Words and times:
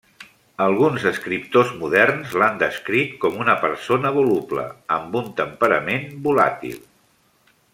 Alguns 0.63 1.03
escriptors 1.09 1.73
moderns 1.81 2.33
l'han 2.43 2.57
descrit 2.63 3.13
com 3.25 3.37
una 3.43 3.55
persona 3.67 4.13
voluble, 4.17 4.65
amb 4.97 5.19
un 5.21 5.29
temperament 5.43 6.09
volàtil. 6.29 6.81